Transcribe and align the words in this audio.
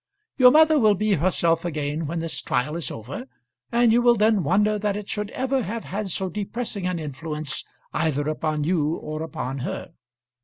Your 0.35 0.49
mother 0.49 0.79
will 0.79 0.95
be 0.95 1.13
herself 1.13 1.63
again 1.63 2.07
when 2.07 2.21
this 2.21 2.41
trial 2.41 2.75
is 2.75 2.89
over, 2.89 3.27
and 3.71 3.93
you 3.93 4.01
will 4.01 4.15
then 4.15 4.41
wonder 4.41 4.79
that 4.79 4.95
it 4.97 5.07
should 5.07 5.29
ever 5.29 5.61
have 5.61 5.83
had 5.83 6.09
so 6.09 6.27
depressing 6.27 6.87
an 6.87 6.97
influence 6.97 7.63
either 7.93 8.27
upon 8.27 8.63
you 8.63 8.95
or 8.95 9.21
upon 9.21 9.59
her. 9.59 9.91